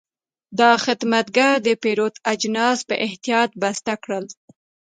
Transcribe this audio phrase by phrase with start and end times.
[0.59, 4.25] دا خدمتګر د پیرود اجناس په احتیاط بسته کړل.